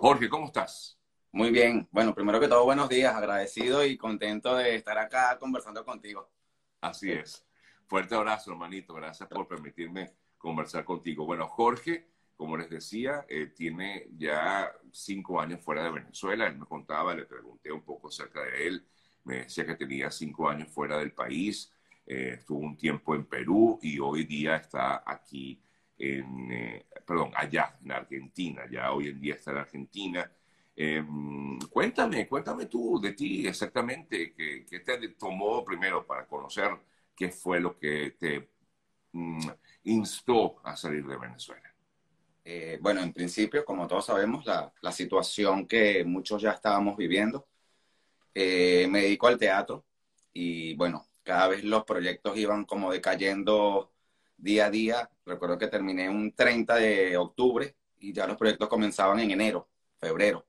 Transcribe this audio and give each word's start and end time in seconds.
Jorge, 0.00 0.30
¿cómo 0.30 0.46
estás? 0.46 0.98
Muy 1.30 1.50
bien. 1.50 1.86
Bueno, 1.90 2.14
primero 2.14 2.40
que 2.40 2.48
todo, 2.48 2.64
buenos 2.64 2.88
días. 2.88 3.14
Agradecido 3.14 3.84
y 3.84 3.98
contento 3.98 4.56
de 4.56 4.74
estar 4.74 4.96
acá 4.96 5.36
conversando 5.38 5.84
contigo. 5.84 6.30
Así 6.80 7.12
es. 7.12 7.46
Fuerte 7.86 8.14
abrazo, 8.14 8.50
hermanito. 8.50 8.94
Gracias 8.94 9.28
por 9.28 9.46
permitirme 9.46 10.14
conversar 10.38 10.86
contigo. 10.86 11.26
Bueno, 11.26 11.46
Jorge, 11.48 12.08
como 12.34 12.56
les 12.56 12.70
decía, 12.70 13.26
eh, 13.28 13.48
tiene 13.54 14.06
ya 14.16 14.72
cinco 14.90 15.38
años 15.38 15.60
fuera 15.60 15.84
de 15.84 15.90
Venezuela. 15.90 16.46
Él 16.46 16.56
me 16.56 16.64
contaba, 16.64 17.14
le 17.14 17.26
pregunté 17.26 17.70
un 17.70 17.82
poco 17.82 18.08
acerca 18.08 18.40
de 18.42 18.68
él. 18.68 18.88
Me 19.24 19.40
decía 19.40 19.66
que 19.66 19.76
tenía 19.76 20.10
cinco 20.10 20.48
años 20.48 20.70
fuera 20.70 20.96
del 20.96 21.12
país. 21.12 21.70
Eh, 22.06 22.36
estuvo 22.38 22.60
un 22.60 22.78
tiempo 22.78 23.14
en 23.14 23.26
Perú 23.26 23.78
y 23.82 23.98
hoy 23.98 24.24
día 24.24 24.56
está 24.56 25.02
aquí 25.04 25.62
en, 25.98 26.50
eh, 26.52 26.86
perdón, 27.10 27.32
allá 27.34 27.76
en 27.82 27.90
Argentina. 27.90 28.62
Ya 28.70 28.92
hoy 28.92 29.08
en 29.08 29.20
día 29.20 29.34
está 29.34 29.50
en 29.50 29.56
Argentina. 29.58 30.30
Em, 30.76 31.58
cuéntame, 31.68 32.28
cuéntame 32.28 32.66
tú 32.66 33.00
de 33.00 33.14
ti 33.14 33.48
exactamente, 33.48 34.32
¿qué, 34.32 34.64
qué 34.64 34.78
te 34.80 35.08
tomó 35.10 35.64
primero 35.64 36.06
para 36.06 36.24
conocer 36.28 36.70
qué 37.16 37.30
fue 37.30 37.58
lo 37.58 37.76
que 37.76 38.12
te 38.12 38.48
mm, 39.12 39.48
instó 39.84 40.60
a 40.64 40.76
salir 40.76 41.04
de 41.04 41.16
Venezuela? 41.16 41.74
Eh, 42.44 42.78
bueno, 42.80 43.00
en 43.02 43.12
principio, 43.12 43.64
como 43.64 43.88
todos 43.88 44.06
sabemos, 44.06 44.46
la, 44.46 44.72
la, 44.80 44.92
situación 44.92 45.66
que 45.66 46.04
muchos 46.04 46.40
ya 46.42 46.52
estábamos 46.52 46.96
viviendo, 46.96 47.48
eh, 48.34 48.86
me 48.88 49.02
dedico 49.02 49.26
al 49.26 49.38
teatro 49.38 49.84
y 50.32 50.74
bueno, 50.76 51.08
cada 51.24 51.48
vez 51.48 51.64
los 51.64 51.84
proyectos 51.84 52.38
iban 52.38 52.64
como 52.64 52.92
decayendo 52.92 53.90
día 54.40 54.66
a 54.66 54.70
día. 54.70 55.10
Recuerdo 55.30 55.58
que 55.58 55.68
terminé 55.68 56.08
un 56.08 56.32
30 56.32 56.74
de 56.74 57.16
octubre 57.16 57.76
y 58.00 58.12
ya 58.12 58.26
los 58.26 58.36
proyectos 58.36 58.68
comenzaban 58.68 59.20
en 59.20 59.30
enero, 59.30 59.68
febrero. 59.98 60.44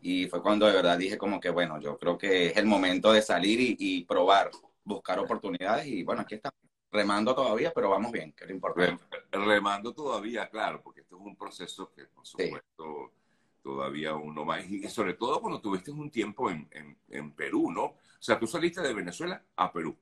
Y 0.00 0.26
fue 0.26 0.42
cuando 0.42 0.66
de 0.66 0.72
verdad 0.72 0.98
dije 0.98 1.18
como 1.18 1.38
que, 1.38 1.50
bueno, 1.50 1.78
yo 1.80 1.96
creo 1.98 2.18
que 2.18 2.46
es 2.46 2.56
el 2.56 2.66
momento 2.66 3.12
de 3.12 3.22
salir 3.22 3.60
y, 3.60 3.76
y 3.78 4.04
probar, 4.04 4.50
buscar 4.82 5.18
oportunidades. 5.18 5.86
Y 5.86 6.02
bueno, 6.02 6.22
aquí 6.22 6.36
estamos, 6.36 6.58
remando 6.92 7.34
todavía, 7.34 7.72
pero 7.74 7.90
vamos 7.90 8.12
bien, 8.12 8.32
que 8.32 8.44
es 8.44 8.50
lo 8.50 8.54
importante. 8.54 9.02
Remando 9.30 9.94
todavía, 9.94 10.48
claro, 10.48 10.82
porque 10.82 11.00
esto 11.00 11.16
es 11.16 11.22
un 11.22 11.36
proceso 11.36 11.90
que, 11.90 12.04
por 12.04 12.26
supuesto, 12.26 13.10
sí. 13.10 13.60
todavía 13.62 14.14
uno 14.14 14.44
más. 14.44 14.68
Y 14.70 14.86
sobre 14.88 15.14
todo 15.14 15.40
cuando 15.40 15.60
tuviste 15.60 15.90
un 15.90 16.10
tiempo 16.10 16.50
en, 16.50 16.68
en, 16.70 16.98
en 17.08 17.32
Perú, 17.32 17.72
¿no? 17.72 17.84
O 17.84 17.96
sea, 18.20 18.38
tú 18.38 18.46
saliste 18.46 18.82
de 18.82 18.92
Venezuela 18.92 19.42
a 19.56 19.72
Perú. 19.72 19.96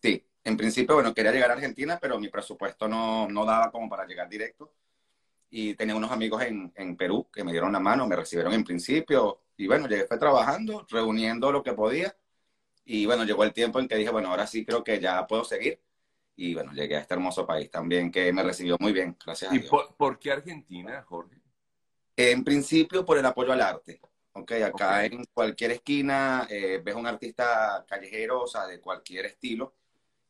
Sí, 0.00 0.24
en 0.48 0.56
principio, 0.56 0.94
bueno, 0.94 1.12
quería 1.12 1.30
llegar 1.30 1.50
a 1.50 1.54
Argentina, 1.54 1.98
pero 2.00 2.18
mi 2.18 2.28
presupuesto 2.28 2.88
no, 2.88 3.28
no 3.28 3.44
daba 3.44 3.70
como 3.70 3.88
para 3.88 4.06
llegar 4.06 4.28
directo 4.28 4.72
y 5.50 5.74
tenía 5.74 5.94
unos 5.94 6.10
amigos 6.10 6.42
en, 6.42 6.72
en, 6.74 6.96
Perú 6.96 7.28
que 7.30 7.44
me 7.44 7.52
dieron 7.52 7.72
la 7.72 7.80
mano, 7.80 8.06
me 8.06 8.16
recibieron 8.16 8.54
en 8.54 8.64
principio 8.64 9.42
y 9.56 9.66
bueno, 9.66 9.86
llegué 9.86 10.06
fue 10.06 10.18
trabajando, 10.18 10.86
reuniendo 10.88 11.52
lo 11.52 11.62
que 11.62 11.74
podía 11.74 12.16
y 12.84 13.04
bueno, 13.04 13.24
llegó 13.24 13.44
el 13.44 13.52
tiempo 13.52 13.78
en 13.78 13.88
que 13.88 13.96
dije, 13.96 14.10
bueno, 14.10 14.30
ahora 14.30 14.46
sí 14.46 14.64
creo 14.64 14.82
que 14.82 14.98
ya 14.98 15.26
puedo 15.26 15.44
seguir 15.44 15.80
y 16.34 16.54
bueno, 16.54 16.72
llegué 16.72 16.96
a 16.96 17.00
este 17.00 17.14
hermoso 17.14 17.46
país 17.46 17.70
también 17.70 18.10
que 18.10 18.32
me 18.32 18.42
recibió 18.42 18.76
muy 18.80 18.92
bien, 18.92 19.16
gracias 19.22 19.52
¿Y 19.52 19.56
a 19.56 19.58
Dios. 19.60 19.70
Por, 19.70 19.94
por, 19.96 20.18
qué 20.18 20.32
Argentina, 20.32 21.02
Jorge? 21.02 21.36
En 22.16 22.42
principio 22.42 23.04
por 23.04 23.18
el 23.18 23.26
apoyo 23.26 23.52
al 23.52 23.60
arte. 23.60 24.00
Ok, 24.32 24.52
acá 24.52 24.98
okay. 24.98 25.18
en 25.18 25.24
cualquier 25.32 25.72
esquina 25.72 26.46
eh, 26.48 26.80
ves 26.82 26.94
un 26.94 27.06
artista 27.06 27.84
callejero, 27.88 28.42
o 28.42 28.46
sea, 28.46 28.66
de 28.66 28.80
cualquier 28.80 29.26
estilo, 29.26 29.74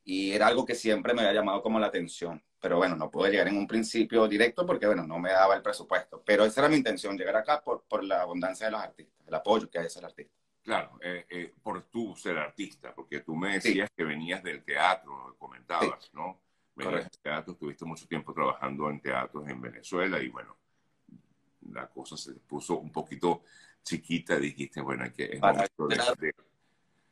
y 0.08 0.32
era 0.32 0.46
algo 0.46 0.64
que 0.64 0.74
siempre 0.74 1.14
me 1.14 1.20
había 1.20 1.34
llamado 1.34 1.62
como 1.62 1.78
la 1.78 1.88
atención 1.88 2.42
pero 2.60 2.76
bueno, 2.76 2.96
no 2.96 3.10
pude 3.10 3.30
llegar 3.30 3.48
en 3.48 3.56
un 3.56 3.66
principio 3.66 4.26
directo 4.26 4.66
porque, 4.66 4.86
bueno, 4.86 5.06
no 5.06 5.18
me 5.18 5.30
daba 5.30 5.54
el 5.54 5.62
presupuesto. 5.62 6.22
Pero 6.24 6.44
esa 6.44 6.60
era 6.60 6.68
mi 6.68 6.76
intención, 6.76 7.16
llegar 7.16 7.36
acá 7.36 7.62
por, 7.62 7.84
por 7.84 8.02
la 8.02 8.22
abundancia 8.22 8.66
de 8.66 8.72
los 8.72 8.80
artistas, 8.80 9.26
el 9.26 9.34
apoyo 9.34 9.70
que 9.70 9.78
hay 9.78 9.86
hacia 9.86 10.00
el 10.00 10.06
artista. 10.06 10.34
Claro, 10.62 10.98
eh, 11.00 11.24
eh, 11.30 11.54
por 11.62 11.82
tú 11.84 12.14
ser 12.16 12.36
artista, 12.36 12.94
porque 12.94 13.20
tú 13.20 13.34
me 13.34 13.54
decías 13.54 13.88
sí. 13.88 13.94
que 13.96 14.04
venías 14.04 14.42
del 14.42 14.64
teatro, 14.64 15.36
comentabas, 15.38 16.04
sí. 16.04 16.10
¿no? 16.12 16.40
Venías 16.74 16.92
Correcto. 16.92 17.10
del 17.16 17.22
teatro, 17.22 17.52
estuviste 17.52 17.84
mucho 17.84 18.06
tiempo 18.06 18.34
trabajando 18.34 18.90
en 18.90 19.00
teatros 19.00 19.48
en 19.48 19.60
Venezuela 19.60 20.20
y, 20.20 20.28
bueno, 20.28 20.56
la 21.70 21.88
cosa 21.88 22.16
se 22.16 22.34
puso 22.34 22.78
un 22.78 22.90
poquito 22.90 23.42
chiquita, 23.82 24.36
dijiste, 24.36 24.80
bueno, 24.80 25.04
que... 25.16 25.24
Es 25.24 25.40
momento 25.40 25.86
de, 25.86 25.96
de, 26.18 26.34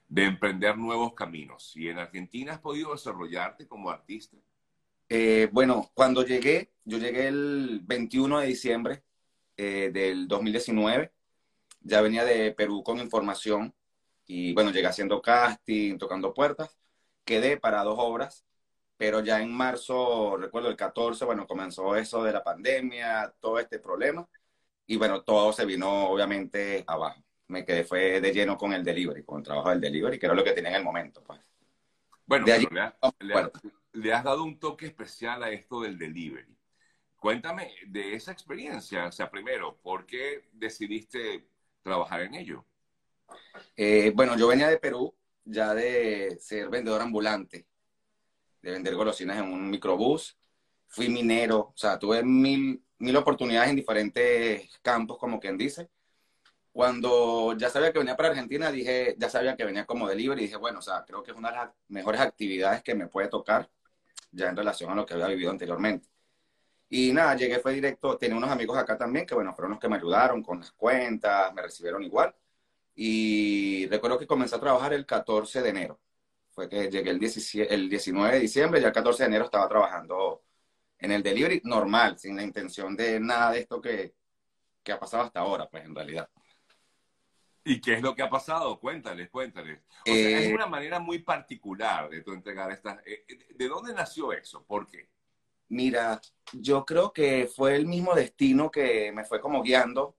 de 0.09 0.25
emprender 0.25 0.77
nuevos 0.79 1.15
caminos. 1.15 1.73
¿Y 1.77 1.89
en 1.89 1.99
Argentina 1.99 2.53
has 2.53 2.61
podido 2.61 2.93
desarrollarte 2.93 3.67
como 3.67 3.91
artista? 3.91 4.37
Eh, 5.09 5.49
bueno, 5.53 5.91
cuando 5.95 6.25
llegué, 6.25 6.73
yo 6.85 6.99
llegué 6.99 7.29
el 7.29 7.81
21 7.85 8.41
de 8.41 8.47
diciembre 8.47 9.05
eh, 9.57 9.91
del 9.93 10.29
2019, 10.29 11.13
ya 11.81 12.01
venía 12.01 12.25
de 12.25 12.53
Perú 12.53 12.83
con 12.83 12.99
información 12.99 13.75
y 14.27 14.53
bueno, 14.55 14.71
llegué 14.73 14.89
haciendo 14.89 15.23
casting, 15.23 15.99
tocando 15.99 16.35
puertas, 16.35 16.77
quedé 17.25 17.57
para 17.59 17.85
dos 17.85 17.97
obras, 17.99 18.45
pero 18.97 19.21
ya 19.23 19.41
en 19.43 19.53
marzo, 19.53 20.37
recuerdo 20.39 20.69
el 20.71 20.77
14, 20.77 21.25
bueno, 21.25 21.47
comenzó 21.47 21.97
eso 21.97 22.25
de 22.25 22.33
la 22.33 22.45
pandemia, 22.45 23.35
todo 23.41 23.59
este 23.61 23.79
problema 23.79 24.29
y 24.87 24.97
bueno, 24.97 25.23
todo 25.23 25.53
se 25.53 25.65
vino 25.67 26.09
obviamente 26.09 26.85
abajo. 26.87 27.26
Me 27.49 27.65
quedé 27.65 27.85
fue 27.85 28.21
de 28.21 28.33
lleno 28.33 28.57
con 28.57 28.73
el 28.73 28.83
delivery, 28.83 29.23
con 29.23 29.39
el 29.39 29.45
trabajo 29.45 29.71
del 29.71 29.81
delivery, 29.81 30.19
que 30.19 30.27
era 30.27 30.35
lo 30.35 30.43
que 30.43 30.53
tenía 30.53 30.71
en 30.71 30.77
el 30.77 30.85
momento, 30.85 31.23
pues. 31.23 31.41
Bueno, 32.27 32.45
de 32.45 32.53
allí, 32.53 32.67
le, 32.73 32.81
ha, 32.81 32.97
le, 33.21 33.35
ha, 33.35 33.51
le, 33.93 34.13
has 34.13 34.25
dado 34.25 34.43
un 34.43 34.59
toque 34.59 34.87
especial 34.87 35.45
a 35.45 35.51
esto 35.51 35.81
del 35.81 35.97
delivery. 35.97 36.57
Cuéntame 37.17 37.73
de 37.87 38.15
esa 38.15 38.33
experiencia. 38.33 39.07
O 39.07 39.13
sea, 39.13 39.31
primero, 39.31 39.77
¿por 39.81 40.07
qué 40.07 40.49
decidiste 40.53 41.47
trabajar 41.83 42.23
en 42.23 42.35
ello? 42.35 42.65
Eh, 43.77 44.11
bueno, 44.15 44.37
yo 44.37 44.49
venía 44.49 44.69
de 44.69 44.79
Perú, 44.79 45.15
ya 45.45 45.73
de 45.73 46.37
ser 46.41 46.69
vendedor 46.69 47.01
ambulante, 47.01 47.69
de 48.61 48.73
vender 48.73 48.97
golosinas 48.97 49.39
en 49.39 49.53
un 49.53 49.71
microbús. 49.71 50.37
Fui 50.89 51.09
minero, 51.09 51.59
o 51.59 51.77
sea, 51.77 51.97
tuve 51.97 52.25
mil, 52.25 52.83
mil 52.99 53.17
oportunidades 53.17 53.71
en 53.71 53.77
diferentes 53.77 54.79
campos, 54.83 55.17
como 55.19 55.39
quien 55.39 55.57
dice 55.57 55.89
cuando 56.77 57.57
ya 57.57 57.71
sabía 57.71 57.91
que 57.91 57.99
venía 58.01 58.17
para 58.17 58.29
Argentina, 58.29 58.71
dije, 58.71 59.17
ya 59.19 59.31
sabía 59.31 59.57
que 59.57 59.65
venía 59.65 59.87
como 59.87 60.09
delivery, 60.09 60.43
y 60.43 60.45
dije, 60.45 60.59
bueno, 60.59 60.81
o 60.81 60.83
sea, 60.83 61.05
creo 61.07 61.23
que 61.23 61.31
es 61.31 61.37
una 61.37 61.51
de 61.51 61.57
las 61.57 61.71
mejores 61.89 62.21
actividades 62.21 62.83
que 62.83 62.95
me 62.95 63.09
puede 63.09 63.29
tocar, 63.29 63.71
ya 64.31 64.49
en 64.51 64.57
relación 64.57 64.91
a 64.91 64.95
lo 64.95 65.07
que 65.07 65.15
había 65.15 65.29
vivido 65.29 65.51
anteriormente. 65.51 66.09
Y 66.91 67.13
nada, 67.15 67.35
llegué, 67.37 67.61
fue 67.61 67.73
directo, 67.75 68.19
tenía 68.19 68.37
unos 68.37 68.51
amigos 68.51 68.77
acá 68.79 68.99
también, 68.99 69.27
que 69.27 69.35
bueno, 69.35 69.55
fueron 69.55 69.73
los 69.73 69.81
que 69.81 69.89
me 69.89 69.97
ayudaron 69.97 70.43
con 70.43 70.59
las 70.61 70.73
cuentas, 70.73 71.53
me 71.55 71.63
recibieron 71.63 72.03
igual. 72.05 72.35
Y 72.95 73.87
recuerdo 73.89 74.19
que 74.19 74.27
comencé 74.27 74.57
a 74.57 74.61
trabajar 74.61 74.93
el 74.93 75.07
14 75.07 75.63
de 75.63 75.71
enero. 75.71 76.01
Fue 76.51 76.69
que 76.69 76.91
llegué 76.91 77.11
el, 77.11 77.19
17, 77.19 77.75
el 77.75 77.89
19 77.89 78.35
de 78.35 78.41
diciembre, 78.41 78.81
ya 78.83 78.89
el 78.89 78.95
14 78.95 79.23
de 79.25 79.29
enero 79.29 79.47
estaba 79.47 79.69
trabajando 79.69 80.45
en 80.99 81.13
el 81.13 81.23
delivery 81.23 81.63
normal, 81.65 82.19
sin 82.19 82.37
la 82.37 82.43
intención 82.43 82.97
de 82.97 83.21
nada 83.21 83.53
de 83.53 83.61
esto 83.61 83.81
que, 83.81 84.15
que 84.83 84.93
ha 84.93 85.01
pasado 85.01 85.25
hasta 85.25 85.41
ahora, 85.41 85.69
pues 85.71 85.85
en 85.85 85.95
realidad. 85.95 86.29
¿Y 87.69 87.81
qué 87.81 87.95
es 87.95 88.03
lo 88.03 88.15
que 88.15 88.23
ha 88.23 88.31
pasado? 88.31 88.79
Cuéntales, 88.79 89.29
cuéntales. 89.29 89.81
O 90.03 90.05
sea, 90.05 90.15
eh, 90.15 90.47
es 90.47 90.55
una 90.55 90.67
manera 90.67 91.01
muy 91.01 91.19
particular 91.19 92.09
de 92.09 92.23
tu 92.23 92.33
entregar 92.33 92.71
estas... 92.71 93.01
Eh, 93.05 93.27
¿De 93.57 93.69
dónde 93.69 93.93
nació 93.93 94.33
eso? 94.33 94.65
¿Por 94.65 94.87
qué? 94.87 95.09
Mira, 95.71 96.21
yo 96.53 96.87
creo 96.87 97.13
que 97.13 97.51
fue 97.53 97.75
el 97.75 97.87
mismo 97.87 98.15
destino 98.15 98.71
que 98.71 99.11
me 99.11 99.25
fue 99.25 99.41
como 99.41 99.65
guiando 99.65 100.17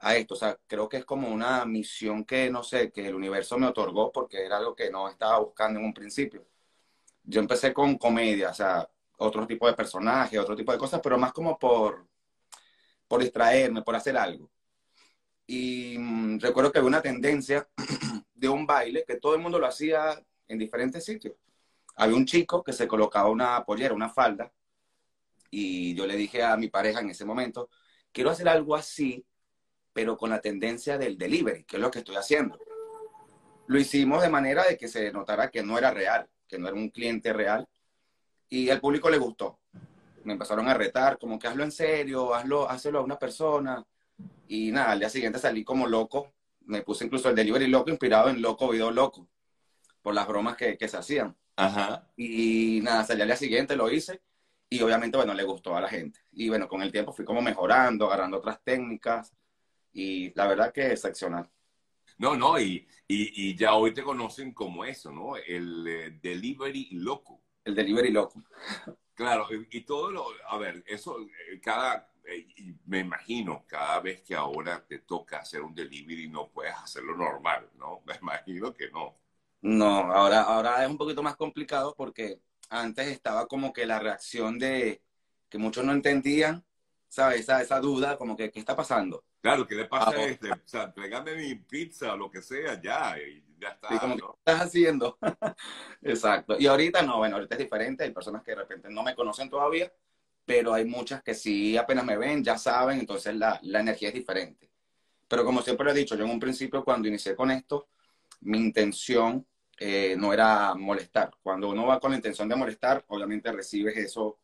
a 0.00 0.14
esto. 0.16 0.34
O 0.34 0.36
sea, 0.36 0.58
creo 0.66 0.86
que 0.86 0.98
es 0.98 1.06
como 1.06 1.28
una 1.28 1.64
misión 1.64 2.22
que, 2.22 2.50
no 2.50 2.62
sé, 2.62 2.92
que 2.92 3.08
el 3.08 3.14
universo 3.14 3.56
me 3.56 3.66
otorgó 3.66 4.12
porque 4.12 4.44
era 4.44 4.58
algo 4.58 4.76
que 4.76 4.90
no 4.90 5.08
estaba 5.08 5.38
buscando 5.38 5.80
en 5.80 5.86
un 5.86 5.94
principio. 5.94 6.46
Yo 7.22 7.40
empecé 7.40 7.72
con 7.72 7.96
comedia, 7.96 8.50
o 8.50 8.54
sea, 8.54 8.86
otro 9.16 9.46
tipo 9.46 9.66
de 9.66 9.72
personajes, 9.72 10.38
otro 10.38 10.54
tipo 10.54 10.70
de 10.72 10.78
cosas, 10.78 11.00
pero 11.02 11.16
más 11.16 11.32
como 11.32 11.58
por, 11.58 12.06
por 13.08 13.22
distraerme, 13.22 13.80
por 13.80 13.96
hacer 13.96 14.18
algo 14.18 14.50
y 15.46 15.96
mmm, 15.98 16.38
recuerdo 16.38 16.72
que 16.72 16.78
había 16.78 16.88
una 16.88 17.02
tendencia 17.02 17.68
de 18.34 18.48
un 18.48 18.66
baile 18.66 19.04
que 19.06 19.16
todo 19.16 19.34
el 19.34 19.40
mundo 19.40 19.58
lo 19.58 19.66
hacía 19.66 20.22
en 20.48 20.58
diferentes 20.58 21.04
sitios. 21.04 21.34
Había 21.96 22.16
un 22.16 22.26
chico 22.26 22.62
que 22.62 22.72
se 22.72 22.88
colocaba 22.88 23.28
una 23.28 23.64
pollera, 23.64 23.94
una 23.94 24.08
falda, 24.08 24.52
y 25.50 25.94
yo 25.94 26.06
le 26.06 26.16
dije 26.16 26.42
a 26.42 26.56
mi 26.56 26.68
pareja 26.68 27.00
en 27.00 27.10
ese 27.10 27.24
momento, 27.24 27.70
quiero 28.10 28.30
hacer 28.30 28.48
algo 28.48 28.74
así, 28.74 29.24
pero 29.92 30.16
con 30.16 30.30
la 30.30 30.40
tendencia 30.40 30.98
del 30.98 31.16
delivery, 31.16 31.64
que 31.64 31.76
es 31.76 31.82
lo 31.82 31.90
que 31.90 32.00
estoy 32.00 32.16
haciendo. 32.16 32.58
Lo 33.68 33.78
hicimos 33.78 34.22
de 34.22 34.28
manera 34.28 34.64
de 34.64 34.76
que 34.76 34.88
se 34.88 35.12
notara 35.12 35.50
que 35.50 35.62
no 35.62 35.78
era 35.78 35.92
real, 35.92 36.28
que 36.48 36.58
no 36.58 36.66
era 36.66 36.76
un 36.76 36.90
cliente 36.90 37.32
real, 37.32 37.68
y 38.48 38.68
al 38.70 38.80
público 38.80 39.08
le 39.08 39.18
gustó. 39.18 39.60
Me 40.24 40.32
empezaron 40.32 40.68
a 40.68 40.74
retar, 40.74 41.18
como 41.18 41.38
que 41.38 41.46
hazlo 41.46 41.62
en 41.62 41.72
serio, 41.72 42.34
hazlo, 42.34 42.68
hazlo 42.68 42.98
a 42.98 43.02
una 43.02 43.18
persona 43.18 43.84
y 44.48 44.72
nada, 44.72 44.92
al 44.92 44.98
día 45.00 45.08
siguiente 45.08 45.38
salí 45.38 45.64
como 45.64 45.86
loco. 45.86 46.34
Me 46.66 46.82
puse 46.82 47.04
incluso 47.04 47.28
el 47.28 47.36
delivery 47.36 47.66
loco, 47.68 47.90
inspirado 47.90 48.30
en 48.30 48.40
Loco 48.40 48.68
Video 48.68 48.90
Loco, 48.90 49.28
por 50.02 50.14
las 50.14 50.26
bromas 50.26 50.56
que, 50.56 50.78
que 50.78 50.88
se 50.88 50.96
hacían. 50.96 51.36
Ajá. 51.56 52.08
Y 52.16 52.80
nada, 52.82 53.04
salí 53.04 53.22
al 53.22 53.28
día 53.28 53.36
siguiente, 53.36 53.76
lo 53.76 53.90
hice. 53.90 54.22
Y 54.70 54.80
obviamente, 54.82 55.16
bueno, 55.16 55.34
le 55.34 55.44
gustó 55.44 55.76
a 55.76 55.80
la 55.80 55.88
gente. 55.88 56.20
Y 56.32 56.48
bueno, 56.48 56.68
con 56.68 56.82
el 56.82 56.90
tiempo 56.90 57.12
fui 57.12 57.24
como 57.24 57.42
mejorando, 57.42 58.06
agarrando 58.06 58.38
otras 58.38 58.62
técnicas. 58.64 59.34
y 59.92 60.32
la 60.34 60.46
verdad 60.48 60.72
que 60.72 60.92
excepcional. 60.92 61.48
No, 62.18 62.36
no, 62.36 62.60
y, 62.60 62.86
y, 63.08 63.56
ya 63.56 63.74
hoy 63.74 63.92
te 63.92 64.02
conocen 64.02 64.52
como 64.52 64.84
eso, 64.84 65.10
¿no? 65.10 65.36
El 65.36 65.86
eh, 65.86 66.18
delivery 66.22 66.90
loco. 66.92 67.42
El 67.64 67.74
delivery 67.74 68.10
loco. 68.10 68.42
Claro, 69.14 69.46
y, 69.70 69.80
todo 69.82 70.10
lo, 70.10 70.26
a 70.48 70.58
ver, 70.58 70.82
eso, 70.88 71.20
eh, 71.20 71.60
cada, 71.62 72.10
eh, 72.26 72.46
me 72.86 73.00
imagino, 73.00 73.64
cada 73.66 74.00
vez 74.00 74.22
que 74.22 74.34
ahora 74.34 74.84
te 74.86 75.00
toca 75.00 75.38
hacer 75.38 75.62
un 75.62 75.74
delivery 75.74 76.28
no 76.28 76.48
puedes 76.48 76.74
hacerlo 76.74 77.16
normal, 77.16 77.68
¿no? 77.76 78.02
Me 78.06 78.16
imagino 78.16 78.72
que 78.74 78.90
no. 78.90 79.14
No, 79.62 80.12
ahora, 80.12 80.42
ahora 80.42 80.82
es 80.84 80.90
un 80.90 80.98
poquito 80.98 81.22
más 81.22 81.36
complicado 81.36 81.94
porque 81.96 82.40
antes 82.68 83.08
estaba 83.08 83.46
como 83.46 83.72
que 83.72 83.86
la 83.86 83.98
reacción 83.98 84.58
de 84.58 85.02
que 85.48 85.58
muchos 85.58 85.84
no 85.84 85.92
entendían, 85.92 86.64
¿sabes? 87.08 87.40
Esa, 87.40 87.62
esa 87.62 87.80
duda, 87.80 88.18
como 88.18 88.36
que, 88.36 88.50
¿qué 88.50 88.58
está 88.58 88.76
pasando? 88.76 89.24
Claro, 89.40 89.66
¿qué 89.66 89.74
le 89.74 89.84
pasa 89.84 90.10
a 90.10 90.24
este? 90.24 90.50
O 90.50 90.56
sea, 90.64 90.92
tráigame 90.92 91.34
mi 91.36 91.54
pizza 91.54 92.14
o 92.14 92.16
lo 92.16 92.30
que 92.30 92.42
sea, 92.42 92.80
ya, 92.80 93.16
y 93.18 93.44
ya 93.58 93.68
está. 93.68 93.88
¿qué 93.88 93.96
estás 93.96 94.60
haciendo? 94.62 95.18
Exacto. 96.02 96.56
Y 96.58 96.66
ahorita 96.66 97.02
no, 97.02 97.18
bueno, 97.18 97.36
ahorita 97.36 97.54
es 97.54 97.58
diferente. 97.60 98.04
Hay 98.04 98.10
personas 98.10 98.42
que 98.42 98.52
de 98.52 98.56
repente 98.56 98.88
no 98.90 99.02
me 99.02 99.14
conocen 99.14 99.48
todavía, 99.50 99.92
pero 100.44 100.74
hay 100.74 100.84
muchas 100.84 101.22
que 101.22 101.34
sí 101.34 101.76
apenas 101.76 102.04
me 102.04 102.16
ven, 102.16 102.44
ya 102.44 102.58
saben, 102.58 103.00
entonces 103.00 103.34
la, 103.36 103.58
la 103.62 103.80
energía 103.80 104.08
es 104.08 104.14
diferente. 104.14 104.70
Pero 105.28 105.44
como 105.44 105.62
siempre 105.62 105.84
lo 105.84 105.92
he 105.92 105.94
dicho, 105.94 106.16
yo 106.16 106.24
en 106.24 106.30
un 106.30 106.40
principio 106.40 106.84
cuando 106.84 107.08
inicié 107.08 107.34
con 107.34 107.50
esto, 107.50 107.88
mi 108.42 108.58
intención 108.58 109.46
eh, 109.78 110.14
no 110.16 110.32
era 110.32 110.74
molestar. 110.74 111.30
Cuando 111.42 111.70
uno 111.70 111.86
va 111.86 112.00
con 112.00 112.10
la 112.12 112.16
intención 112.16 112.48
de 112.48 112.56
molestar, 112.56 113.04
obviamente 113.08 113.50
recibes 113.52 113.96
eso 113.96 114.38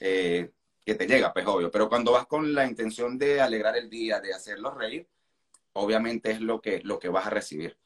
eh, 0.00 0.50
que 0.84 0.94
te 0.94 1.06
llega, 1.06 1.32
pues 1.32 1.46
obvio. 1.46 1.70
Pero 1.70 1.88
cuando 1.88 2.12
vas 2.12 2.26
con 2.26 2.52
la 2.54 2.66
intención 2.66 3.18
de 3.18 3.40
alegrar 3.40 3.76
el 3.76 3.88
día, 3.88 4.20
de 4.20 4.34
hacerlos 4.34 4.74
reír, 4.76 5.08
obviamente 5.72 6.30
es 6.30 6.40
lo 6.40 6.60
que, 6.60 6.80
lo 6.82 6.98
que 6.98 7.08
vas 7.08 7.26
a 7.26 7.30
recibir. 7.30 7.78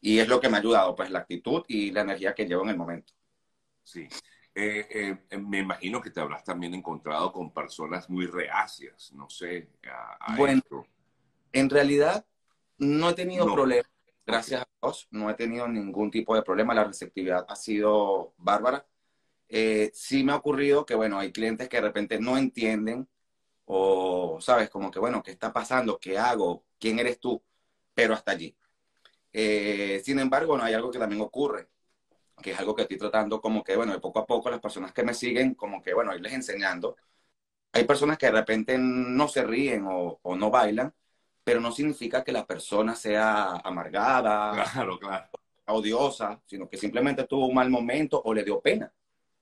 Y 0.00 0.18
es 0.18 0.28
lo 0.28 0.40
que 0.40 0.48
me 0.48 0.56
ha 0.56 0.60
ayudado, 0.60 0.94
pues 0.94 1.10
la 1.10 1.20
actitud 1.20 1.64
y 1.68 1.90
la 1.90 2.02
energía 2.02 2.34
que 2.34 2.46
llevo 2.46 2.62
en 2.64 2.70
el 2.70 2.76
momento. 2.76 3.12
Sí. 3.82 4.08
Eh, 4.58 5.18
eh, 5.28 5.36
me 5.36 5.58
imagino 5.58 6.00
que 6.00 6.08
te 6.08 6.18
habrás 6.18 6.42
también 6.42 6.72
encontrado 6.72 7.30
con 7.30 7.52
personas 7.52 8.08
muy 8.08 8.26
reacias, 8.26 9.12
no 9.12 9.28
sé, 9.28 9.68
bueno, 10.34 10.62
En 11.52 11.68
realidad, 11.68 12.24
no 12.78 13.10
he 13.10 13.12
tenido 13.12 13.52
problemas, 13.52 13.90
gracias 14.24 14.62
a 14.62 14.68
Dios, 14.80 15.08
no 15.10 15.28
he 15.28 15.34
tenido 15.34 15.68
ningún 15.68 16.10
tipo 16.10 16.34
de 16.34 16.42
problema, 16.42 16.72
la 16.72 16.84
receptividad 16.84 17.44
ha 17.46 17.54
sido 17.54 18.32
bárbara. 18.38 18.86
Eh, 19.50 19.90
sí 19.92 20.24
me 20.24 20.32
ha 20.32 20.36
ocurrido 20.36 20.86
que, 20.86 20.94
bueno, 20.94 21.18
hay 21.18 21.32
clientes 21.32 21.68
que 21.68 21.76
de 21.76 21.82
repente 21.82 22.18
no 22.18 22.38
entienden 22.38 23.06
o, 23.66 24.38
sabes, 24.40 24.70
como 24.70 24.90
que, 24.90 24.98
bueno, 24.98 25.22
¿qué 25.22 25.32
está 25.32 25.52
pasando? 25.52 25.98
¿Qué 26.00 26.16
hago? 26.16 26.64
¿Quién 26.78 26.98
eres 26.98 27.20
tú? 27.20 27.42
Pero 27.92 28.14
hasta 28.14 28.32
allí. 28.32 28.56
Eh, 29.34 30.00
sin 30.02 30.18
embargo, 30.18 30.56
no 30.56 30.64
hay 30.64 30.72
algo 30.72 30.90
que 30.90 30.98
también 30.98 31.20
ocurre, 31.20 31.68
que 32.42 32.52
es 32.52 32.58
algo 32.58 32.74
que 32.74 32.82
estoy 32.82 32.98
tratando 32.98 33.40
como 33.40 33.64
que, 33.64 33.76
bueno, 33.76 33.92
de 33.92 34.00
poco 34.00 34.20
a 34.20 34.26
poco 34.26 34.50
las 34.50 34.60
personas 34.60 34.92
que 34.92 35.02
me 35.04 35.14
siguen, 35.14 35.54
como 35.54 35.82
que, 35.82 35.94
bueno, 35.94 36.14
irles 36.14 36.32
enseñando. 36.34 36.96
Hay 37.72 37.84
personas 37.84 38.18
que 38.18 38.26
de 38.26 38.32
repente 38.32 38.78
no 38.78 39.28
se 39.28 39.44
ríen 39.44 39.86
o, 39.86 40.18
o 40.22 40.36
no 40.36 40.50
bailan, 40.50 40.94
pero 41.44 41.60
no 41.60 41.72
significa 41.72 42.24
que 42.24 42.32
la 42.32 42.46
persona 42.46 42.94
sea 42.96 43.56
amargada, 43.58 44.68
claro, 44.74 44.98
claro. 44.98 45.30
odiosa, 45.66 46.40
sino 46.46 46.68
que 46.68 46.76
simplemente 46.76 47.24
tuvo 47.24 47.46
un 47.48 47.54
mal 47.54 47.70
momento 47.70 48.20
o 48.24 48.34
le 48.34 48.44
dio 48.44 48.60
pena 48.60 48.92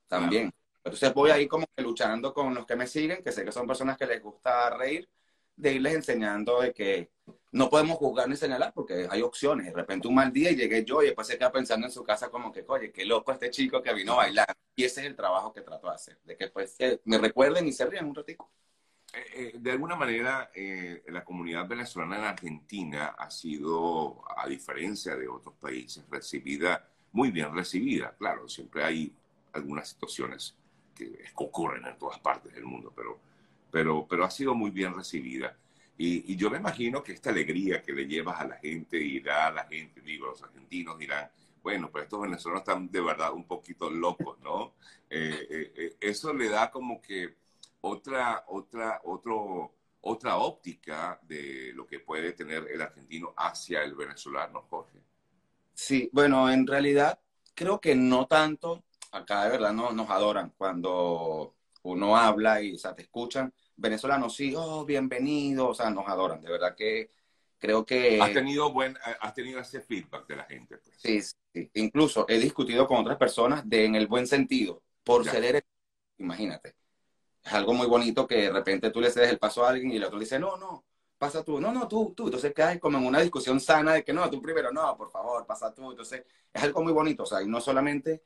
también. 0.09 0.53
Entonces 0.85 1.13
voy 1.15 1.31
ahí 1.31 1.49
como 1.49 1.67
que 1.75 1.83
luchando 1.83 2.33
con 2.35 2.55
los 2.55 2.67
que 2.67 2.77
me 2.77 2.87
siguen, 2.87 3.23
que 3.23 3.33
sé 3.33 3.45
que 3.45 3.53
son 3.53 3.67
personas 3.67 3.97
que 3.99 4.07
les 4.07 4.23
gusta 4.23 4.71
reír, 4.71 5.09
de 5.57 5.73
irles 5.75 5.95
enseñando 5.95 6.61
de 6.61 6.73
que 6.75 7.11
no 7.55 7.71
podemos 7.71 7.99
juzgar 7.99 8.29
ni 8.29 8.37
señalar 8.37 8.73
porque 8.75 9.07
hay 9.09 9.23
opciones. 9.23 9.67
De 9.67 9.73
repente 9.73 10.09
un 10.09 10.15
mal 10.17 10.33
día 10.33 10.51
y 10.51 10.57
llegué 10.57 10.85
yo 10.85 11.03
y 11.03 11.07
después 11.07 11.29
se 11.29 11.39
queda 11.39 11.53
pensando 11.53 11.87
en 11.87 11.93
su 11.93 12.03
casa 12.03 12.29
como 12.29 12.51
que, 12.51 12.65
oye, 12.67 12.91
qué 12.91 13.05
loco 13.05 13.31
este 13.31 13.49
chico 13.49 13.81
que 13.81 13.95
vino 13.95 14.15
a 14.15 14.17
bailar. 14.17 14.53
Y 14.75 14.83
ese 14.83 15.03
es 15.03 15.07
el 15.07 15.15
trabajo 15.15 15.53
que 15.53 15.61
trato 15.61 15.87
de 15.87 15.95
hacer, 15.95 16.19
de 16.25 16.37
que 16.37 16.49
pues 16.49 16.77
me 17.05 17.17
recuerden 17.17 17.69
y 17.69 17.73
se 17.73 17.87
rían 17.87 18.07
un 18.07 18.15
ratito. 18.17 18.51
Eh, 19.13 19.25
eh, 19.35 19.53
de 19.57 19.71
alguna 19.71 19.95
manera, 19.95 20.51
eh, 20.53 21.05
la 21.07 21.23
comunidad 21.23 21.69
venezolana 21.69 22.17
en 22.17 22.25
Argentina 22.25 23.15
ha 23.17 23.31
sido, 23.31 24.25
a 24.37 24.49
diferencia 24.49 25.15
de 25.15 25.29
otros 25.29 25.55
países, 25.55 26.05
recibida, 26.11 26.89
muy 27.13 27.31
bien 27.31 27.55
recibida. 27.55 28.17
Claro, 28.19 28.49
siempre 28.49 28.83
hay 28.83 29.15
algunas 29.53 29.91
situaciones 29.91 30.57
que 30.93 31.25
ocurren 31.37 31.87
en 31.87 31.97
todas 31.99 32.19
partes 32.19 32.53
del 32.53 32.65
mundo, 32.65 32.93
pero, 32.97 33.21
pero, 33.71 34.09
pero 34.09 34.25
ha 34.25 34.31
sido 34.31 34.57
muy 34.57 34.73
bien 34.73 34.93
recibida. 34.93 35.57
Y, 35.97 36.37
yo 36.37 36.51
me 36.51 36.59
imagino 36.59 37.03
que 37.03 37.13
esta 37.13 37.31
alegría 37.31 37.83
que 37.83 37.93
le 37.93 38.07
llevas 38.07 38.41
a 38.41 38.47
la 38.47 38.57
gente 38.57 38.99
irá 38.99 39.47
a 39.47 39.53
la 39.53 39.65
gente, 39.65 40.01
digo, 40.01 40.27
los 40.27 40.43
argentinos 40.43 40.99
dirán, 40.99 41.31
bueno, 41.63 41.91
pues 41.91 42.05
estos 42.05 42.21
venezolanos 42.21 42.63
están 42.63 42.91
de 42.91 43.01
verdad 43.01 43.33
un 43.33 43.45
poquito 43.47 43.89
locos, 43.89 44.39
¿no? 44.41 44.75
Eh, 45.09 45.47
eh, 45.49 45.73
eh, 45.77 45.97
eso 46.01 46.35
le 46.35 46.49
da 46.49 46.71
como 46.71 47.01
que 47.01 47.37
otra, 47.81 48.45
otra, 48.49 49.01
otro, 49.05 49.73
otra 50.01 50.37
óptica 50.37 51.19
de 51.23 51.73
lo 51.75 51.87
que 51.87 52.01
puede 52.01 52.33
tener 52.33 52.67
el 52.71 52.83
argentino 52.83 53.33
hacia 53.37 53.83
el 53.83 53.95
venezolano, 53.95 54.63
Jorge. 54.69 54.99
Sí, 55.75 56.11
bueno, 56.13 56.51
en 56.51 56.67
realidad 56.67 57.19
creo 57.55 57.81
que 57.81 57.95
no 57.95 58.27
tanto, 58.27 58.85
acá 59.13 59.45
de 59.45 59.51
verdad 59.51 59.73
no, 59.73 59.93
nos 59.93 60.11
adoran 60.11 60.53
cuando 60.57 61.55
uno 61.85 62.17
habla 62.17 62.61
y 62.63 62.75
o 62.75 62.79
sea, 62.79 62.95
te 62.95 63.03
escuchan. 63.03 63.53
Venezolanos 63.77 64.35
sí, 64.35 64.55
oh, 64.57 64.85
bienvenido, 64.85 65.69
o 65.69 65.75
sea, 65.75 65.91
nos 65.91 66.07
adoran. 66.09 66.41
De 66.41 66.51
verdad 66.51 66.75
que 66.75 67.11
creo 67.59 67.85
que... 67.85 68.21
Has 68.21 68.33
tenido, 68.33 68.73
buen, 68.73 68.97
has 69.21 69.35
tenido 69.35 69.61
ese 69.61 69.81
feedback 69.81 70.27
de 70.27 70.37
la 70.37 70.45
gente. 70.45 70.79
Pues. 70.79 70.97
Sí, 70.97 71.21
sí, 71.53 71.71
incluso 71.75 72.25
he 72.29 72.39
discutido 72.39 72.87
con 72.87 72.99
otras 72.99 73.17
personas 73.17 73.69
de 73.69 73.85
en 73.85 73.95
el 73.97 74.07
buen 74.07 74.27
sentido, 74.27 74.83
por 75.03 75.25
ser 75.25 75.65
imagínate. 76.19 76.75
Es 77.43 77.53
algo 77.53 77.75
muy 77.75 77.87
bonito 77.87 78.27
que 78.27 78.37
de 78.37 78.51
repente 78.51 78.91
tú 78.91 79.01
le 79.01 79.11
cedes 79.11 79.31
el 79.31 79.39
paso 79.39 79.65
a 79.65 79.71
alguien 79.71 79.93
y 79.93 79.97
el 79.97 80.05
otro 80.05 80.19
dice, 80.19 80.39
no, 80.39 80.57
no, 80.57 80.85
pasa 81.19 81.45
tú, 81.45 81.61
no, 81.61 81.73
no, 81.73 81.87
tú, 81.87 82.15
tú. 82.17 82.27
Entonces 82.27 82.55
quedas 82.55 82.79
como 82.79 82.97
en 82.97 83.07
una 83.07 83.21
discusión 83.21 83.61
sana 83.61 83.95
de 83.95 84.05
que 84.05 84.15
no, 84.15 84.31
tú 84.31 84.41
primero, 84.41 84.73
no, 84.73 84.97
por 84.97 85.11
favor, 85.11 85.45
pasa 85.47 85.75
tú. 85.75 85.91
Entonces 85.91 86.25
es 86.53 86.63
algo 86.63 86.83
muy 86.83 86.93
bonito, 86.93 87.25
o 87.25 87.27
sea, 87.27 87.43
y 87.43 87.47
no 87.47 87.61
solamente 87.61 88.23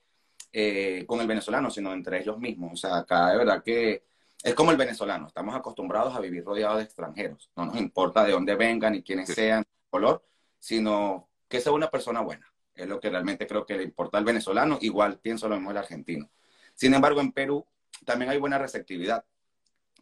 eh, 0.53 1.05
con 1.07 1.21
el 1.21 1.27
venezolano, 1.27 1.71
sino 1.71 1.93
entre 1.93 2.21
ellos 2.21 2.39
mismos. 2.39 2.73
O 2.73 2.77
sea, 2.77 2.99
acá 2.99 3.31
de 3.31 3.39
verdad 3.39 3.63
que 3.63 4.05
es 4.43 4.55
como 4.55 4.71
el 4.71 4.77
venezolano, 4.77 5.27
estamos 5.27 5.55
acostumbrados 5.55 6.15
a 6.15 6.21
vivir 6.21 6.45
rodeados 6.45 6.79
de 6.79 6.85
extranjeros. 6.85 7.51
No 7.57 7.67
nos 7.67 7.77
importa 7.77 8.25
de 8.25 8.33
dónde 8.33 8.55
vengan 8.55 8.95
y 8.95 9.03
quiénes 9.03 9.29
sean, 9.29 9.65
color, 9.91 10.25
sino 10.59 11.29
que 11.49 11.61
sea 11.61 11.73
una 11.73 11.91
persona 11.91 12.21
buena. 12.21 12.47
Es 12.75 12.87
lo 12.87 13.01
que 13.01 13.11
realmente 13.11 13.47
creo 13.47 13.67
que 13.67 13.77
le 13.77 13.83
importa 13.85 14.19
al 14.19 14.25
venezolano. 14.25 14.79
Igual 14.81 15.19
pienso 15.19 15.49
lo 15.49 15.57
mismo 15.57 15.73
el 15.73 15.77
argentino. 15.79 16.31
Sin 16.75 16.95
embargo, 16.95 17.21
en 17.21 17.33
Perú 17.33 17.67
también 18.05 18.31
hay 18.31 18.39
buena 18.39 18.59
receptividad. 18.59 19.25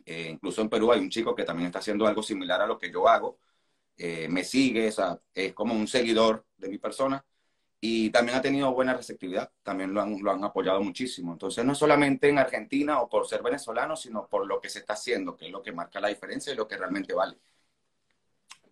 Eh, 0.04 0.28
incluso 0.32 0.60
en 0.62 0.68
Perú 0.68 0.92
hay 0.92 1.00
un 1.00 1.10
chico 1.10 1.34
que 1.34 1.44
también 1.44 1.66
está 1.66 1.78
haciendo 1.78 2.06
algo 2.06 2.22
similar 2.22 2.60
a 2.60 2.66
lo 2.66 2.78
que 2.78 2.92
yo 2.92 3.08
hago. 3.08 3.38
Eh, 3.96 4.28
me 4.28 4.44
sigue, 4.44 4.88
o 4.88 4.92
sea, 4.92 5.18
es 5.34 5.54
como 5.54 5.74
un 5.74 5.88
seguidor 5.88 6.44
de 6.58 6.68
mi 6.68 6.78
persona 6.78 7.24
y 7.88 8.10
también 8.10 8.36
ha 8.38 8.42
tenido 8.42 8.72
buena 8.72 8.94
receptividad, 8.94 9.50
también 9.62 9.94
lo 9.94 10.00
han, 10.02 10.20
lo 10.20 10.32
han 10.32 10.42
apoyado 10.42 10.80
muchísimo. 10.82 11.32
Entonces, 11.32 11.64
no 11.64 11.74
solamente 11.74 12.28
en 12.28 12.38
Argentina 12.38 13.00
o 13.00 13.08
por 13.08 13.28
ser 13.28 13.42
venezolano, 13.42 13.94
sino 13.94 14.26
por 14.26 14.44
lo 14.46 14.60
que 14.60 14.68
se 14.68 14.80
está 14.80 14.94
haciendo, 14.94 15.36
que 15.36 15.46
es 15.46 15.52
lo 15.52 15.62
que 15.62 15.72
marca 15.72 16.00
la 16.00 16.08
diferencia 16.08 16.52
y 16.52 16.56
lo 16.56 16.66
que 16.66 16.76
realmente 16.76 17.14
vale. 17.14 17.36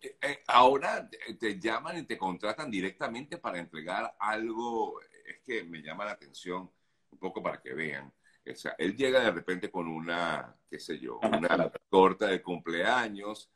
Eh, 0.00 0.16
eh, 0.20 0.42
ahora 0.48 1.08
te 1.38 1.60
llaman 1.60 1.98
y 1.98 2.02
te 2.04 2.18
contratan 2.18 2.70
directamente 2.70 3.38
para 3.38 3.58
entregar 3.58 4.16
algo, 4.18 5.00
es 5.26 5.40
que 5.44 5.62
me 5.64 5.80
llama 5.80 6.04
la 6.04 6.12
atención 6.12 6.70
un 7.10 7.18
poco 7.18 7.42
para 7.42 7.60
que 7.60 7.72
vean. 7.72 8.12
O 8.50 8.54
sea, 8.56 8.74
él 8.78 8.96
llega 8.96 9.20
de 9.20 9.30
repente 9.30 9.70
con 9.70 9.86
una, 9.88 10.56
qué 10.68 10.78
sé 10.80 10.98
yo, 10.98 11.20
una 11.20 11.70
torta 11.88 12.26
de 12.26 12.42
cumpleaños 12.42 13.50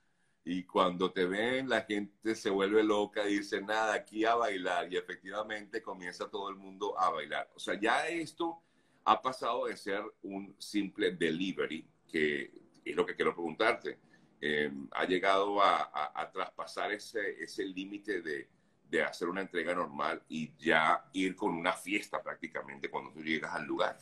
y 0.51 0.65
cuando 0.65 1.13
te 1.13 1.27
ven 1.27 1.69
la 1.69 1.83
gente 1.83 2.35
se 2.35 2.49
vuelve 2.49 2.83
loca 2.83 3.29
y 3.29 3.37
dice, 3.37 3.61
nada, 3.61 3.93
aquí 3.93 4.25
a 4.25 4.35
bailar 4.35 4.91
y 4.91 4.97
efectivamente 4.97 5.83
comienza 5.83 6.31
todo 6.31 6.49
el 6.49 6.57
mundo 6.57 6.99
a 6.99 7.11
bailar. 7.11 7.51
O 7.55 7.59
sea, 7.59 7.79
ya 7.79 8.09
esto 8.09 8.63
ha 9.05 9.21
pasado 9.21 9.67
de 9.67 9.77
ser 9.77 10.03
un 10.23 10.57
simple 10.59 11.13
delivery, 11.13 11.87
que 12.11 12.51
es 12.83 12.97
lo 12.97 13.05
que 13.05 13.15
quiero 13.15 13.35
preguntarte. 13.35 13.99
Em, 14.41 14.89
ha 14.93 15.05
llegado 15.05 15.61
a, 15.63 16.31
traspasar 16.33 16.93
ese, 16.93 17.43
ese 17.45 17.67
límite 17.67 18.23
de, 18.23 18.49
de 18.89 19.03
hacer 19.03 19.29
una 19.29 19.43
entrega 19.43 19.75
normal 19.75 20.23
y 20.31 20.57
ya 20.57 21.11
ir 21.13 21.37
con 21.37 21.53
una 21.53 21.75
fiesta 21.75 22.23
prácticamente 22.23 22.89
cuando 22.89 23.13
tú 23.13 23.23
llegas 23.23 23.55
al 23.55 23.67
lugar. 23.67 23.99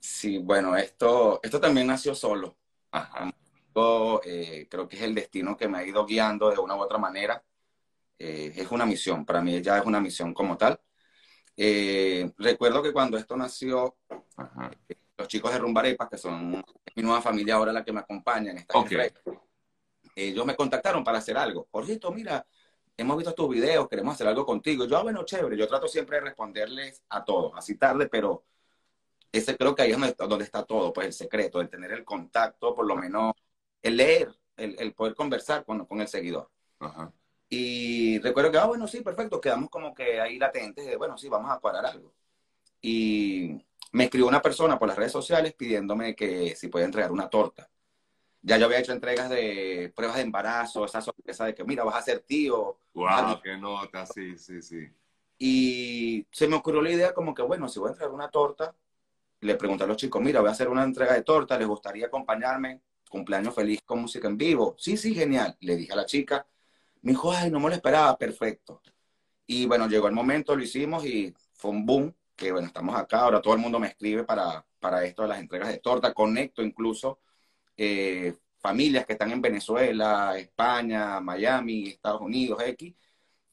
Sí, 0.00 0.38
bueno, 0.38 0.74
esto, 0.74 1.38
esto 1.40 1.60
también 1.60 1.86
nació 1.86 2.16
solo. 2.16 2.56
Ajá. 2.90 3.32
Eh, 4.24 4.66
creo 4.70 4.88
que 4.88 4.96
es 4.96 5.02
el 5.02 5.14
destino 5.14 5.56
que 5.56 5.68
me 5.68 5.78
ha 5.78 5.86
ido 5.86 6.04
guiando 6.04 6.50
de 6.50 6.58
una 6.58 6.76
u 6.76 6.80
otra 6.80 6.98
manera. 6.98 7.42
Eh, 8.18 8.52
es 8.56 8.70
una 8.70 8.86
misión, 8.86 9.24
para 9.24 9.40
mí 9.40 9.60
ya 9.62 9.78
es 9.78 9.86
una 9.86 10.00
misión 10.00 10.34
como 10.34 10.56
tal. 10.56 10.80
Eh, 11.56 12.30
recuerdo 12.38 12.82
que 12.82 12.92
cuando 12.92 13.16
esto 13.18 13.36
nació, 13.36 13.96
los 15.16 15.28
chicos 15.28 15.52
de 15.52 15.58
Rumbarepas, 15.58 16.08
que 16.08 16.18
son 16.18 16.62
mi 16.94 17.02
nueva 17.02 17.20
familia 17.20 17.54
ahora 17.54 17.72
la 17.72 17.84
que 17.84 17.92
me 17.92 18.00
acompaña 18.00 18.50
en 18.50 18.58
esta 18.58 18.74
ellos 20.14 20.44
me 20.44 20.54
contactaron 20.54 21.02
para 21.02 21.18
hacer 21.18 21.38
algo. 21.38 21.68
Jorgito, 21.70 22.12
mira, 22.12 22.46
hemos 22.96 23.16
visto 23.16 23.34
tus 23.34 23.48
videos, 23.48 23.88
queremos 23.88 24.14
hacer 24.14 24.26
algo 24.26 24.44
contigo. 24.44 24.84
Yo, 24.84 24.98
ah, 24.98 25.02
bueno, 25.02 25.24
chévere. 25.24 25.56
Yo 25.56 25.66
trato 25.66 25.88
siempre 25.88 26.16
de 26.16 26.24
responderles 26.24 27.02
a 27.08 27.24
todos, 27.24 27.52
así 27.56 27.76
tarde, 27.78 28.08
pero 28.08 28.44
ese 29.32 29.56
creo 29.56 29.74
que 29.74 29.82
ahí 29.82 29.92
es 29.92 29.98
donde, 29.98 30.14
donde 30.28 30.44
está 30.44 30.64
todo, 30.64 30.92
pues 30.92 31.06
el 31.06 31.12
secreto, 31.14 31.60
el 31.60 31.70
tener 31.70 31.92
el 31.92 32.04
contacto, 32.04 32.74
por 32.74 32.86
lo 32.86 32.94
menos, 32.96 33.32
el 33.82 33.96
leer, 33.96 34.34
el, 34.56 34.76
el 34.78 34.92
poder 34.94 35.14
conversar 35.14 35.64
con, 35.64 35.84
con 35.86 36.00
el 36.00 36.08
seguidor. 36.08 36.48
Ajá. 36.78 37.12
Y 37.48 38.18
recuerdo 38.20 38.50
que, 38.50 38.58
ah, 38.58 38.64
bueno, 38.64 38.88
sí, 38.88 39.02
perfecto, 39.02 39.40
quedamos 39.40 39.68
como 39.68 39.94
que 39.94 40.20
ahí 40.20 40.38
latentes 40.38 40.86
de, 40.86 40.96
bueno, 40.96 41.18
sí, 41.18 41.28
vamos 41.28 41.50
a 41.50 41.58
cuadrar 41.58 41.84
algo. 41.84 42.14
Y 42.80 43.62
me 43.92 44.04
escribió 44.04 44.26
una 44.26 44.40
persona 44.40 44.78
por 44.78 44.88
las 44.88 44.96
redes 44.96 45.12
sociales 45.12 45.52
pidiéndome 45.52 46.16
que 46.16 46.56
si 46.56 46.68
podía 46.68 46.86
entregar 46.86 47.12
una 47.12 47.28
torta. 47.28 47.68
Ya 48.40 48.56
yo 48.56 48.66
había 48.66 48.78
hecho 48.78 48.92
entregas 48.92 49.28
de 49.28 49.92
pruebas 49.94 50.16
de 50.16 50.22
embarazo, 50.22 50.84
esa 50.84 51.00
sorpresa 51.00 51.44
de 51.44 51.54
que, 51.54 51.62
mira, 51.62 51.84
vas 51.84 51.96
a 51.96 52.02
ser 52.02 52.20
tío. 52.20 52.78
¡Wow! 52.94 53.40
¡Qué 53.42 53.56
nota! 53.56 54.06
Sí, 54.06 54.36
sí, 54.38 54.62
sí. 54.62 54.88
Y 55.38 56.26
se 56.30 56.48
me 56.48 56.56
ocurrió 56.56 56.80
la 56.80 56.90
idea 56.90 57.12
como 57.12 57.34
que, 57.34 57.42
bueno, 57.42 57.68
si 57.68 57.78
voy 57.78 57.88
a 57.88 57.92
entregar 57.92 58.14
una 58.14 58.30
torta, 58.30 58.74
le 59.40 59.56
pregunté 59.56 59.84
a 59.84 59.86
los 59.86 59.96
chicos, 59.96 60.22
mira, 60.22 60.40
voy 60.40 60.48
a 60.48 60.52
hacer 60.52 60.68
una 60.68 60.84
entrega 60.84 61.12
de 61.12 61.22
torta, 61.22 61.58
¿les 61.58 61.68
gustaría 61.68 62.06
acompañarme? 62.06 62.80
Cumpleaños 63.12 63.54
feliz 63.54 63.82
con 63.84 64.00
música 64.00 64.26
en 64.26 64.38
vivo. 64.38 64.74
Sí, 64.78 64.96
sí, 64.96 65.14
genial. 65.14 65.54
Le 65.60 65.76
dije 65.76 65.92
a 65.92 65.96
la 65.96 66.06
chica, 66.06 66.46
me 67.02 67.12
dijo, 67.12 67.30
ay, 67.30 67.50
no 67.50 67.60
me 67.60 67.68
lo 67.68 67.74
esperaba, 67.74 68.16
perfecto. 68.16 68.80
Y 69.46 69.66
bueno, 69.66 69.88
llegó 69.88 70.08
el 70.08 70.14
momento, 70.14 70.56
lo 70.56 70.62
hicimos 70.62 71.04
y 71.04 71.34
fue 71.52 71.70
un 71.72 71.84
boom, 71.86 72.14
que 72.34 72.52
bueno, 72.52 72.68
estamos 72.68 72.96
acá, 72.96 73.20
ahora 73.20 73.42
todo 73.42 73.54
el 73.54 73.60
mundo 73.60 73.78
me 73.78 73.88
escribe 73.88 74.24
para, 74.24 74.64
para 74.80 75.04
esto 75.04 75.22
de 75.22 75.28
las 75.28 75.40
entregas 75.40 75.68
de 75.68 75.78
torta, 75.78 76.14
conecto 76.14 76.62
incluso 76.62 77.20
eh, 77.76 78.34
familias 78.60 79.04
que 79.06 79.12
están 79.14 79.30
en 79.32 79.42
Venezuela, 79.42 80.38
España, 80.38 81.20
Miami, 81.20 81.88
Estados 81.90 82.22
Unidos, 82.22 82.62
X, 82.64 82.94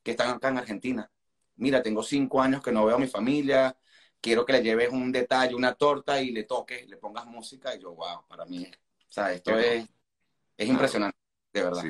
que 0.04 0.12
están 0.12 0.30
acá 0.32 0.50
en 0.50 0.60
Argentina. 0.60 1.12
Mira, 1.58 1.84
tengo 1.84 2.04
cinco 2.04 2.42
años 2.42 2.62
que 2.64 2.72
no 2.72 2.86
veo 2.86 2.96
a 2.96 3.00
mi 3.00 3.08
familia, 3.08 3.78
quiero 4.22 4.46
que 4.46 4.54
le 4.54 4.64
lleves 4.64 4.90
un 4.92 5.12
detalle, 5.12 5.56
una 5.56 5.74
torta 5.76 6.22
y 6.22 6.32
le 6.32 6.44
toques, 6.46 6.88
le 6.88 6.98
pongas 6.98 7.26
música 7.26 7.76
y 7.76 7.82
yo, 7.82 7.94
wow, 7.96 8.26
para 8.28 8.46
mí, 8.46 8.66
o 9.10 9.12
sea, 9.12 9.34
esto 9.34 9.58
es, 9.58 9.88
es 10.58 10.70
impresionante, 10.70 11.18
de 11.54 11.64
verdad. 11.64 11.84